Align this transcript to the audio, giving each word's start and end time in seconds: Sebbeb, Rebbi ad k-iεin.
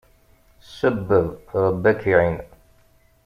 Sebbeb, 0.77 1.27
Rebbi 1.63 1.87
ad 1.91 1.97
k-iεin. 1.99 2.37